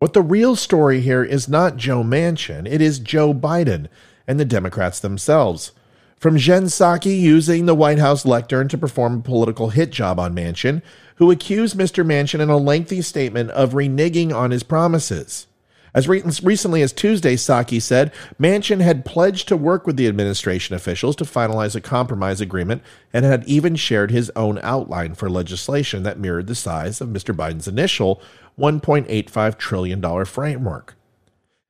But 0.00 0.12
the 0.12 0.22
real 0.22 0.54
story 0.54 1.00
here 1.00 1.24
is 1.24 1.48
not 1.48 1.76
Joe 1.76 2.04
Manchin, 2.04 2.70
it 2.70 2.80
is 2.80 3.00
Joe 3.00 3.34
Biden 3.34 3.88
and 4.28 4.38
the 4.38 4.44
Democrats 4.44 5.00
themselves. 5.00 5.72
From 6.16 6.36
Jen 6.36 6.64
Psaki 6.64 7.20
using 7.20 7.66
the 7.66 7.74
White 7.74 7.98
House 7.98 8.24
lectern 8.24 8.68
to 8.68 8.78
perform 8.78 9.18
a 9.18 9.22
political 9.22 9.70
hit 9.70 9.90
job 9.90 10.20
on 10.20 10.34
Manchin, 10.34 10.82
who 11.16 11.30
accused 11.32 11.76
Mr. 11.76 12.06
Manchin 12.06 12.40
in 12.40 12.48
a 12.48 12.56
lengthy 12.56 13.02
statement 13.02 13.50
of 13.50 13.72
reneging 13.72 14.32
on 14.32 14.52
his 14.52 14.62
promises. 14.62 15.48
As 15.94 16.06
re- 16.06 16.22
recently 16.42 16.82
as 16.82 16.92
Tuesday, 16.92 17.34
Psaki 17.34 17.80
said 17.80 18.12
Manchin 18.38 18.80
had 18.80 19.04
pledged 19.04 19.48
to 19.48 19.56
work 19.56 19.86
with 19.86 19.96
the 19.96 20.06
administration 20.06 20.76
officials 20.76 21.16
to 21.16 21.24
finalize 21.24 21.74
a 21.74 21.80
compromise 21.80 22.40
agreement 22.40 22.82
and 23.12 23.24
had 23.24 23.44
even 23.46 23.74
shared 23.74 24.10
his 24.10 24.30
own 24.36 24.60
outline 24.62 25.14
for 25.14 25.30
legislation 25.30 26.04
that 26.04 26.18
mirrored 26.18 26.46
the 26.46 26.54
size 26.54 27.00
of 27.00 27.08
Mr. 27.08 27.34
Biden's 27.34 27.66
initial 27.66 28.22
$1.85 28.58 29.58
trillion 29.58 30.24
framework. 30.24 30.94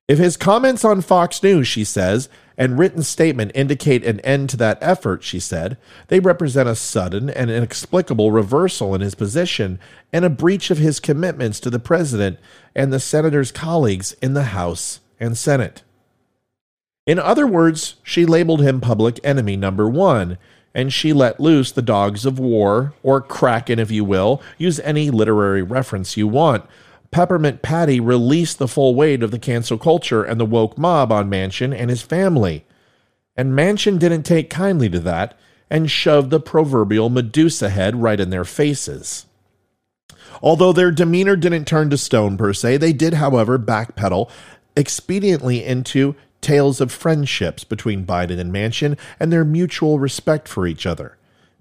If 0.08 0.18
his 0.18 0.38
comments 0.38 0.86
on 0.86 1.02
Fox 1.02 1.42
News, 1.42 1.68
she 1.68 1.84
says, 1.84 2.30
and 2.56 2.78
written 2.78 3.02
statement 3.02 3.52
indicate 3.54 4.04
an 4.04 4.20
end 4.20 4.48
to 4.50 4.56
that 4.56 4.78
effort, 4.80 5.22
she 5.22 5.38
said, 5.38 5.76
they 6.08 6.18
represent 6.18 6.68
a 6.68 6.74
sudden 6.74 7.28
and 7.28 7.50
inexplicable 7.50 8.32
reversal 8.32 8.94
in 8.94 9.02
his 9.02 9.14
position 9.14 9.78
and 10.12 10.24
a 10.24 10.30
breach 10.30 10.70
of 10.70 10.78
his 10.78 10.98
commitments 10.98 11.60
to 11.60 11.70
the 11.70 11.78
president 11.78 12.38
and 12.74 12.92
the 12.92 12.98
senator's 12.98 13.52
colleagues 13.52 14.14
in 14.22 14.32
the 14.32 14.44
House 14.44 15.00
and 15.20 15.36
Senate. 15.36 15.82
In 17.06 17.18
other 17.18 17.46
words, 17.46 17.96
she 18.02 18.26
labeled 18.26 18.62
him 18.62 18.80
public 18.80 19.20
enemy 19.22 19.56
number 19.56 19.88
one, 19.88 20.36
and 20.78 20.92
she 20.92 21.12
let 21.12 21.40
loose 21.40 21.72
the 21.72 21.82
dogs 21.82 22.24
of 22.24 22.38
war, 22.38 22.94
or 23.02 23.20
Kraken, 23.20 23.80
if 23.80 23.90
you 23.90 24.04
will, 24.04 24.40
use 24.58 24.78
any 24.78 25.10
literary 25.10 25.60
reference 25.60 26.16
you 26.16 26.28
want. 26.28 26.64
Peppermint 27.10 27.62
Patty 27.62 27.98
released 27.98 28.60
the 28.60 28.68
full 28.68 28.94
weight 28.94 29.24
of 29.24 29.32
the 29.32 29.40
cancel 29.40 29.76
culture 29.76 30.22
and 30.22 30.38
the 30.38 30.44
woke 30.44 30.78
mob 30.78 31.10
on 31.10 31.28
Manchin 31.28 31.76
and 31.76 31.90
his 31.90 32.02
family. 32.02 32.64
And 33.36 33.54
Manchin 33.58 33.98
didn't 33.98 34.22
take 34.22 34.50
kindly 34.50 34.88
to 34.90 35.00
that 35.00 35.36
and 35.68 35.90
shoved 35.90 36.30
the 36.30 36.38
proverbial 36.38 37.10
Medusa 37.10 37.70
head 37.70 38.00
right 38.00 38.20
in 38.20 38.30
their 38.30 38.44
faces. 38.44 39.26
Although 40.40 40.72
their 40.72 40.92
demeanor 40.92 41.34
didn't 41.34 41.64
turn 41.64 41.90
to 41.90 41.98
stone 41.98 42.36
per 42.36 42.52
se, 42.52 42.76
they 42.76 42.92
did, 42.92 43.14
however, 43.14 43.58
backpedal 43.58 44.30
expediently 44.76 45.66
into 45.66 46.14
tales 46.40 46.80
of 46.80 46.92
friendships 46.92 47.64
between 47.64 48.06
Biden 48.06 48.38
and 48.38 48.52
Manchin 48.52 48.98
and 49.18 49.32
their 49.32 49.44
mutual 49.44 49.98
respect 49.98 50.48
for 50.48 50.66
each 50.66 50.86
other. 50.86 51.16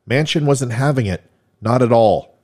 Manchin 0.10 0.46
wasn't 0.46 0.72
having 0.72 1.06
it, 1.06 1.24
not 1.62 1.82
at 1.82 1.92
all. 1.92 2.37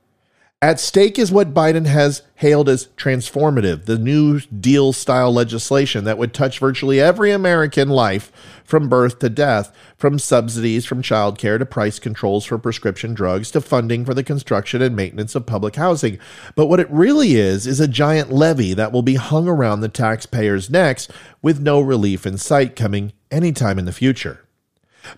At 0.64 0.80
stake 0.80 1.20
is 1.20 1.30
what 1.30 1.54
Biden 1.54 1.88
has 1.88 2.22
hailed 2.36 2.70
as 2.70 2.88
transformative, 2.96 3.84
the 3.84 3.98
New 3.98 4.40
Deal 4.40 4.94
style 4.94 5.34
legislation 5.34 6.06
that 6.06 6.18
would 6.18 6.34
touch 6.34 6.58
virtually 6.58 7.02
every 7.02 7.32
American 7.32 7.90
life 7.90 8.32
from 8.64 8.88
birth 8.88 9.20
to 9.20 9.28
death, 9.28 9.76
from 9.98 10.18
subsidies 10.18 10.86
from 10.86 11.02
childcare 11.02 11.60
to 11.60 11.66
price 11.66 12.00
controls 12.00 12.46
for 12.46 12.58
prescription 12.58 13.14
drugs 13.14 13.52
to 13.52 13.60
funding 13.60 14.06
for 14.06 14.14
the 14.14 14.24
construction 14.24 14.82
and 14.82 14.96
maintenance 14.96 15.36
of 15.36 15.46
public 15.46 15.76
housing. 15.76 16.18
But 16.56 16.68
what 16.68 16.80
it 16.80 16.90
really 16.90 17.36
is, 17.36 17.68
is 17.68 17.82
a 17.82 17.86
giant 17.90 18.32
levy 18.32 18.74
that 18.74 18.94
will 18.94 19.02
be 19.02 19.16
hung 19.16 19.50
around 19.50 19.82
the 19.82 19.90
taxpayers' 19.90 20.70
necks 20.70 21.10
with 21.42 21.60
no 21.60 21.82
relief 21.82 22.26
in 22.26 22.38
sight 22.38 22.78
coming 22.78 23.12
anytime 23.30 23.78
in 23.78 23.84
the 23.84 23.92
future. 23.92 24.46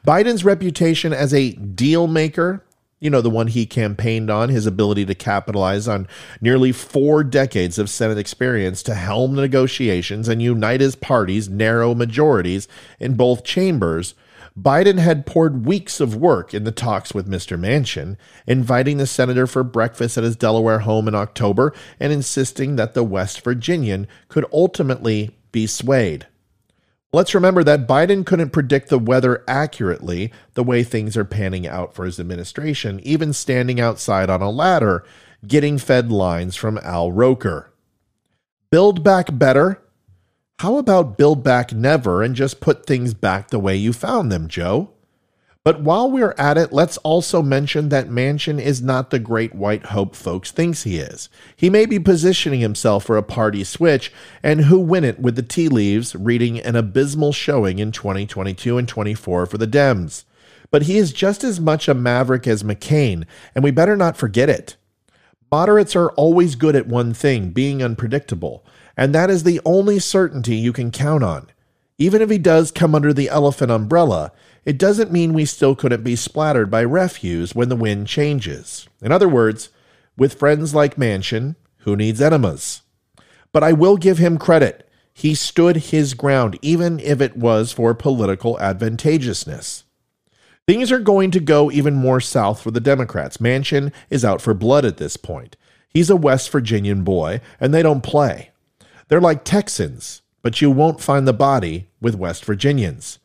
Biden's 0.07 0.43
reputation 0.43 1.13
as 1.13 1.35
a 1.35 1.51
deal 1.51 2.07
maker 2.07 2.64
you 2.99 3.09
know, 3.09 3.21
the 3.21 3.29
one 3.29 3.47
he 3.47 3.65
campaigned 3.65 4.29
on, 4.29 4.49
his 4.49 4.65
ability 4.65 5.05
to 5.05 5.15
capitalize 5.15 5.87
on 5.87 6.07
nearly 6.39 6.71
four 6.71 7.23
decades 7.23 7.77
of 7.77 7.89
Senate 7.89 8.17
experience 8.17 8.81
to 8.83 8.95
helm 8.95 9.35
negotiations 9.35 10.27
and 10.27 10.41
unite 10.41 10.81
his 10.81 10.95
party's 10.95 11.49
narrow 11.49 11.93
majorities 11.93 12.67
in 12.99 13.15
both 13.15 13.43
chambers. 13.43 14.15
Biden 14.57 14.99
had 14.99 15.25
poured 15.25 15.65
weeks 15.65 15.99
of 15.99 16.15
work 16.15 16.53
in 16.53 16.63
the 16.63 16.71
talks 16.71 17.13
with 17.13 17.29
Mr. 17.29 17.59
Manchin, 17.59 18.15
inviting 18.47 18.97
the 18.97 19.05
senator 19.05 19.45
for 19.45 19.63
breakfast 19.63 20.17
at 20.17 20.23
his 20.23 20.37
Delaware 20.37 20.79
home 20.79 21.09
in 21.09 21.15
October 21.15 21.73
and 21.99 22.13
insisting 22.13 22.77
that 22.77 22.93
the 22.93 23.03
West 23.03 23.41
Virginian 23.41 24.07
could 24.29 24.45
ultimately 24.53 25.35
be 25.51 25.67
swayed. 25.67 26.27
Let's 27.15 27.33
remember 27.33 27.63
that 27.63 27.87
Biden 27.87 28.25
couldn't 28.25 28.49
predict 28.49 28.89
the 28.89 28.99
weather 28.99 29.41
accurately 29.47 30.33
the 30.53 30.65
way 30.65 30.83
things 30.83 31.15
are 31.15 31.23
panning 31.23 31.65
out 31.65 31.95
for 31.95 32.03
his 32.03 32.19
administration, 32.19 32.99
even 33.03 33.31
standing 33.31 33.79
outside 33.79 34.29
on 34.29 34.41
a 34.41 34.49
ladder, 34.49 35.05
getting 35.47 35.77
fed 35.77 36.11
lines 36.11 36.57
from 36.57 36.77
Al 36.79 37.13
Roker. 37.13 37.71
Build 38.69 39.01
back 39.01 39.27
better? 39.31 39.81
How 40.59 40.75
about 40.75 41.17
build 41.17 41.41
back 41.41 41.71
never 41.71 42.21
and 42.21 42.35
just 42.35 42.59
put 42.59 42.85
things 42.85 43.13
back 43.13 43.47
the 43.47 43.59
way 43.59 43.77
you 43.77 43.93
found 43.93 44.29
them, 44.29 44.49
Joe? 44.49 44.91
But 45.65 45.81
while 45.81 46.11
we're 46.11 46.35
at 46.37 46.59
it, 46.59 46.71
let's 46.71 46.97
also 46.97 47.41
mention 47.41 47.89
that 47.89 48.07
Manchin 48.07 48.61
is 48.61 48.83
not 48.83 49.09
the 49.09 49.17
great 49.17 49.55
white 49.55 49.87
hope 49.87 50.15
folks 50.15 50.51
thinks 50.51 50.83
he 50.83 50.97
is. 50.97 51.27
He 51.55 51.71
may 51.71 51.87
be 51.87 51.97
positioning 51.97 52.59
himself 52.59 53.03
for 53.03 53.17
a 53.17 53.23
party 53.23 53.63
switch, 53.63 54.13
and 54.43 54.61
who 54.61 54.79
win 54.79 55.03
it 55.03 55.19
with 55.19 55.35
the 55.35 55.41
tea 55.41 55.67
leaves 55.67 56.15
reading 56.15 56.59
an 56.59 56.75
abysmal 56.75 57.33
showing 57.33 57.79
in 57.79 57.91
2022 57.91 58.77
and 58.77 58.87
24 58.87 59.47
for 59.47 59.57
the 59.57 59.65
Dems. 59.65 60.25
But 60.69 60.83
he 60.83 60.99
is 60.99 61.11
just 61.11 61.43
as 61.43 61.59
much 61.59 61.87
a 61.87 61.95
maverick 61.95 62.45
as 62.45 62.61
McCain, 62.61 63.25
and 63.55 63.63
we 63.63 63.71
better 63.71 63.97
not 63.97 64.17
forget 64.17 64.49
it. 64.49 64.75
Moderates 65.51 65.95
are 65.95 66.11
always 66.11 66.53
good 66.53 66.75
at 66.75 66.85
one 66.85 67.11
thing, 67.11 67.49
being 67.49 67.81
unpredictable, 67.81 68.63
and 68.95 69.15
that 69.15 69.31
is 69.31 69.41
the 69.41 69.61
only 69.65 69.97
certainty 69.97 70.57
you 70.57 70.71
can 70.71 70.91
count 70.91 71.23
on. 71.23 71.49
Even 71.97 72.21
if 72.21 72.29
he 72.29 72.37
does 72.37 72.71
come 72.71 72.93
under 72.93 73.13
the 73.13 73.29
elephant 73.29 73.71
umbrella, 73.71 74.31
it 74.65 74.77
doesn't 74.77 75.11
mean 75.11 75.33
we 75.33 75.45
still 75.45 75.75
couldn't 75.75 76.03
be 76.03 76.15
splattered 76.15 76.69
by 76.69 76.81
refuse 76.81 77.55
when 77.55 77.69
the 77.69 77.75
wind 77.75 78.07
changes. 78.07 78.87
In 79.01 79.11
other 79.11 79.29
words, 79.29 79.69
with 80.17 80.39
friends 80.39 80.75
like 80.75 80.95
Manchin, 80.97 81.55
who 81.79 81.95
needs 81.95 82.21
enemas? 82.21 82.81
But 83.51 83.63
I 83.63 83.71
will 83.71 83.95
give 83.95 84.17
him 84.17 84.37
credit. 84.37 84.89
He 85.13 85.35
stood 85.35 85.77
his 85.77 86.13
ground, 86.13 86.59
even 86.61 86.99
if 86.99 87.21
it 87.21 87.37
was 87.37 87.71
for 87.71 87.93
political 87.93 88.59
advantageousness. 88.59 89.85
Things 90.67 90.91
are 90.91 90.99
going 90.99 91.31
to 91.31 91.39
go 91.39 91.71
even 91.71 91.93
more 91.93 92.19
south 92.19 92.61
for 92.61 92.71
the 92.71 92.79
Democrats. 92.81 93.37
Manchin 93.37 93.93
is 94.09 94.25
out 94.25 94.41
for 94.41 94.53
blood 94.53 94.83
at 94.83 94.97
this 94.97 95.15
point. 95.15 95.55
He's 95.87 96.09
a 96.09 96.15
West 96.15 96.49
Virginian 96.49 97.03
boy, 97.03 97.39
and 97.59 97.73
they 97.73 97.83
don't 97.83 98.03
play. 98.03 98.51
They're 99.07 99.21
like 99.21 99.45
Texans, 99.45 100.23
but 100.45 100.61
you 100.61 100.69
won't 100.69 101.01
find 101.01 101.27
the 101.27 101.33
body 101.33 101.87
with 101.99 102.13
West 102.13 102.45
Virginians. 102.45 103.17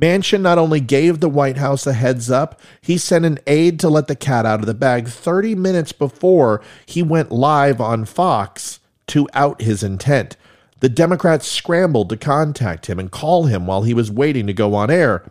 Manchin 0.00 0.42
not 0.42 0.58
only 0.58 0.78
gave 0.78 1.18
the 1.18 1.28
White 1.28 1.56
House 1.56 1.84
a 1.88 1.92
heads 1.92 2.30
up, 2.30 2.60
he 2.80 2.96
sent 2.96 3.24
an 3.24 3.40
aide 3.48 3.80
to 3.80 3.88
let 3.88 4.06
the 4.06 4.14
cat 4.14 4.46
out 4.46 4.60
of 4.60 4.66
the 4.66 4.74
bag 4.74 5.08
30 5.08 5.56
minutes 5.56 5.90
before 5.90 6.62
he 6.86 7.02
went 7.02 7.32
live 7.32 7.80
on 7.80 8.04
Fox 8.04 8.78
to 9.08 9.28
out 9.34 9.60
his 9.60 9.82
intent. 9.82 10.36
The 10.78 10.88
Democrats 10.88 11.48
scrambled 11.48 12.10
to 12.10 12.16
contact 12.16 12.86
him 12.86 13.00
and 13.00 13.10
call 13.10 13.46
him 13.46 13.66
while 13.66 13.82
he 13.82 13.92
was 13.92 14.08
waiting 14.08 14.46
to 14.46 14.52
go 14.52 14.76
on 14.76 14.88
air. 14.88 15.28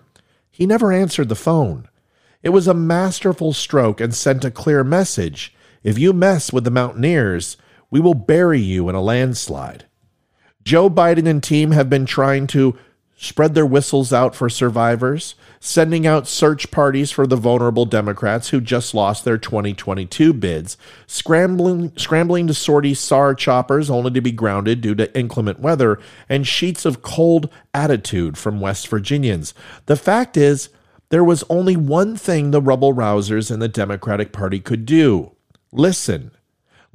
He 0.51 0.65
never 0.65 0.91
answered 0.91 1.29
the 1.29 1.35
phone. 1.35 1.87
It 2.43 2.49
was 2.49 2.67
a 2.67 2.73
masterful 2.73 3.53
stroke 3.53 4.01
and 4.01 4.13
sent 4.13 4.43
a 4.43 4.51
clear 4.51 4.83
message. 4.83 5.55
If 5.81 5.97
you 5.97 6.11
mess 6.11 6.51
with 6.51 6.65
the 6.65 6.71
Mountaineers, 6.71 7.55
we 7.89 8.01
will 8.01 8.15
bury 8.15 8.59
you 8.59 8.89
in 8.89 8.95
a 8.95 9.01
landslide. 9.01 9.85
Joe 10.67 10.89
Biden 10.89 11.29
and 11.29 11.41
team 11.41 11.71
have 11.71 11.89
been 11.89 12.05
trying 12.05 12.45
to 12.47 12.77
spread 13.15 13.55
their 13.55 13.65
whistles 13.65 14.11
out 14.11 14.35
for 14.35 14.49
survivors, 14.49 15.35
sending 15.61 16.05
out 16.05 16.27
search 16.27 16.71
parties 16.71 17.09
for 17.09 17.25
the 17.25 17.37
vulnerable 17.37 17.85
Democrats 17.85 18.49
who 18.49 18.59
just 18.59 18.93
lost 18.93 19.23
their 19.23 19.37
2022 19.37 20.33
bids, 20.33 20.75
scrambling, 21.05 21.93
scrambling 21.95 22.47
to 22.47 22.53
sortie 22.53 22.93
SAR 22.93 23.33
choppers 23.33 23.89
only 23.89 24.11
to 24.11 24.19
be 24.19 24.33
grounded 24.33 24.81
due 24.81 24.93
to 24.95 25.17
inclement 25.17 25.61
weather, 25.61 25.99
and 26.27 26.45
sheets 26.45 26.83
of 26.83 27.01
cold 27.01 27.49
attitude 27.73 28.37
from 28.37 28.59
West 28.59 28.89
Virginians. 28.89 29.53
The 29.85 29.95
fact 29.95 30.35
is, 30.35 30.67
there 31.11 31.23
was 31.23 31.45
only 31.49 31.77
one 31.77 32.17
thing 32.17 32.51
the 32.51 32.61
rebel 32.61 32.93
rousers 32.93 33.49
in 33.49 33.61
the 33.61 33.69
Democratic 33.69 34.33
Party 34.33 34.59
could 34.59 34.85
do 34.85 35.31
listen. 35.71 36.31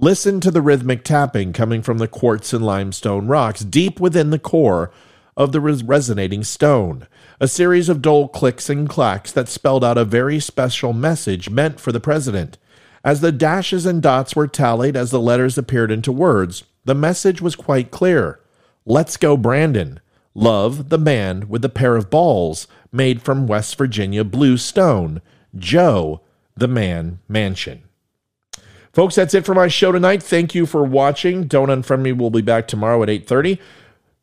Listen 0.02 0.40
to 0.40 0.50
the 0.50 0.62
rhythmic 0.62 1.04
tapping 1.04 1.52
coming 1.52 1.80
from 1.80 1.98
the 1.98 2.08
quartz 2.08 2.52
and 2.52 2.66
limestone 2.66 3.28
rocks 3.28 3.60
deep 3.60 4.00
within 4.00 4.30
the 4.30 4.38
core 4.38 4.90
of 5.36 5.52
the 5.52 5.60
resonating 5.60 6.42
stone, 6.42 7.06
a 7.38 7.46
series 7.46 7.88
of 7.88 8.02
dull 8.02 8.26
clicks 8.26 8.68
and 8.68 8.88
clacks 8.88 9.30
that 9.30 9.48
spelled 9.48 9.84
out 9.84 9.96
a 9.96 10.04
very 10.04 10.40
special 10.40 10.92
message 10.92 11.50
meant 11.50 11.78
for 11.78 11.92
the 11.92 12.00
president. 12.00 12.58
As 13.04 13.20
the 13.20 13.30
dashes 13.30 13.86
and 13.86 14.02
dots 14.02 14.34
were 14.34 14.48
tallied 14.48 14.96
as 14.96 15.12
the 15.12 15.20
letters 15.20 15.56
appeared 15.56 15.92
into 15.92 16.10
words, 16.10 16.64
the 16.84 16.96
message 16.96 17.40
was 17.40 17.54
quite 17.54 17.92
clear. 17.92 18.40
Let's 18.84 19.16
go, 19.16 19.36
Brandon. 19.36 20.00
Love 20.34 20.88
the 20.88 20.98
man 20.98 21.48
with 21.48 21.62
the 21.62 21.68
pair 21.68 21.94
of 21.94 22.10
balls 22.10 22.66
made 22.90 23.22
from 23.22 23.46
West 23.46 23.78
Virginia 23.78 24.24
blue 24.24 24.56
stone. 24.56 25.22
Joe, 25.54 26.22
the 26.56 26.66
man 26.66 27.20
Manchin. 27.30 27.82
Folks, 28.92 29.14
that's 29.14 29.32
it 29.32 29.46
for 29.46 29.54
my 29.54 29.68
show 29.68 29.90
tonight. 29.90 30.22
Thank 30.22 30.54
you 30.54 30.66
for 30.66 30.84
watching. 30.84 31.46
Don't 31.46 31.68
unfriend 31.68 32.02
me. 32.02 32.12
We'll 32.12 32.28
be 32.28 32.42
back 32.42 32.68
tomorrow 32.68 33.02
at 33.02 33.08
8:30. 33.08 33.58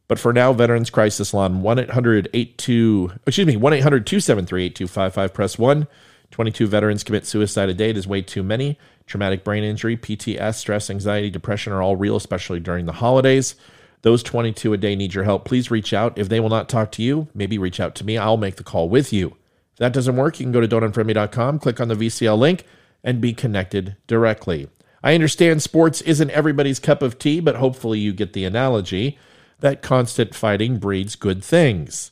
But 0.08 0.20
for 0.20 0.32
now, 0.32 0.54
Veterans 0.54 0.92
Crisis 0.92 1.34
Line 1.34 1.62
1 1.62 1.80
800 1.80 2.30
82, 2.34 3.12
excuse 3.26 3.48
me, 3.48 3.58
1 3.58 3.74
800 3.74 4.06
273 4.06 4.66
8255. 4.66 5.34
Press 5.34 5.58
1. 5.58 5.88
22 6.32 6.68
veterans 6.68 7.04
commit 7.04 7.26
suicide 7.26 7.70
a 7.70 7.74
day. 7.74 7.90
It 7.90 7.98
is 7.98 8.06
way 8.06 8.22
too 8.22 8.44
many. 8.44 8.78
Traumatic 9.08 9.44
brain 9.44 9.64
injury, 9.64 9.98
PTS, 9.98 10.56
stress, 10.56 10.92
anxiety, 10.92 11.32
depression 11.32 11.74
are 11.74 11.82
all 11.82 11.96
real, 11.96 12.16
especially 12.16 12.60
during 12.60 12.86
the 12.86 12.94
holidays. 12.94 13.56
Those 14.04 14.22
22 14.22 14.74
a 14.74 14.78
day 14.78 14.96
need 14.96 15.16
your 15.16 15.24
help. 15.24 15.46
Please 15.46 15.72
reach 15.72 15.94
out. 15.94 16.18
If 16.18 16.30
they 16.30 16.40
will 16.40 16.50
not 16.50 16.70
talk 16.70 16.92
to 16.94 17.02
you, 17.02 17.28
maybe 17.34 17.58
reach 17.58 17.80
out 17.80 17.96
to 17.96 18.06
me. 18.06 18.20
I'll 18.20 18.38
make 18.38 18.58
the 18.58 18.64
call 18.64 18.88
with 18.88 19.12
you. 19.12 19.36
If 19.74 19.80
that 19.80 19.94
doesn't 19.94 20.16
work, 20.16 20.40
you 20.40 20.46
can 20.46 20.54
go 20.54 20.62
to 20.62 20.68
don'tunfriendme.com, 20.68 21.58
click 21.58 21.82
on 21.82 21.88
the 21.88 21.96
VCL 21.96 22.38
link, 22.38 22.66
and 23.04 23.22
be 23.22 23.34
connected 23.34 23.96
directly. 24.08 24.68
I 25.04 25.16
understand 25.16 25.62
sports 25.62 26.02
isn't 26.02 26.32
everybody's 26.32 26.80
cup 26.80 27.02
of 27.02 27.18
tea, 27.18 27.40
but 27.40 27.56
hopefully 27.56 28.00
you 28.00 28.14
get 28.14 28.34
the 28.34 28.46
analogy 28.46 29.18
that 29.60 29.82
constant 29.82 30.36
fighting 30.36 30.78
breeds 30.78 31.16
good 31.16 31.44
things. 31.44 32.12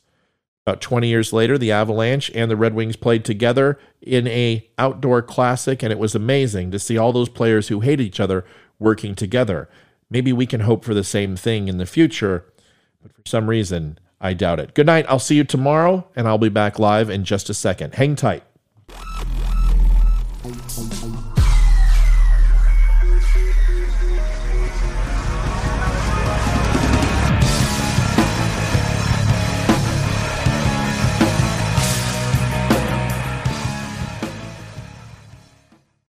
About 0.66 0.80
20 0.80 1.08
years 1.08 1.32
later, 1.32 1.56
the 1.56 1.72
Avalanche 1.72 2.30
and 2.34 2.50
the 2.50 2.56
Red 2.56 2.74
Wings 2.74 2.96
played 2.96 3.24
together 3.24 3.78
in 4.02 4.26
a 4.26 4.68
outdoor 4.76 5.22
classic, 5.22 5.82
and 5.82 5.90
it 5.90 5.98
was 5.98 6.14
amazing 6.14 6.70
to 6.70 6.78
see 6.78 6.98
all 6.98 7.12
those 7.12 7.30
players 7.30 7.68
who 7.68 7.80
hate 7.80 8.00
each 8.00 8.20
other 8.20 8.44
working 8.78 9.14
together. 9.14 9.68
Maybe 10.10 10.32
we 10.32 10.46
can 10.46 10.60
hope 10.60 10.84
for 10.84 10.92
the 10.92 11.04
same 11.04 11.36
thing 11.36 11.68
in 11.68 11.78
the 11.78 11.86
future, 11.86 12.44
but 13.02 13.12
for 13.14 13.22
some 13.24 13.48
reason, 13.48 13.98
I 14.20 14.34
doubt 14.34 14.60
it. 14.60 14.74
Good 14.74 14.86
night. 14.86 15.06
I'll 15.08 15.18
see 15.18 15.36
you 15.36 15.44
tomorrow, 15.44 16.06
and 16.14 16.28
I'll 16.28 16.38
be 16.38 16.48
back 16.48 16.78
live 16.78 17.08
in 17.08 17.24
just 17.24 17.48
a 17.48 17.54
second. 17.54 17.94
Hang 17.94 18.14
tight 18.14 18.42
home. 20.42 20.97